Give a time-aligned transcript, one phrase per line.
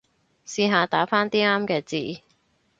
[0.47, 1.83] 試下打返啲啱嘅
[2.15, 2.23] 字